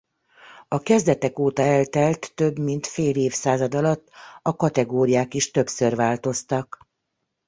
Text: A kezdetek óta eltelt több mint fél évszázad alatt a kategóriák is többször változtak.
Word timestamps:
A 0.67 0.79
kezdetek 0.79 1.39
óta 1.39 1.61
eltelt 1.61 2.31
több 2.35 2.59
mint 2.59 2.87
fél 2.87 3.15
évszázad 3.15 3.75
alatt 3.75 4.09
a 4.41 4.55
kategóriák 4.55 5.33
is 5.33 5.51
többször 5.51 5.95
változtak. 5.95 6.87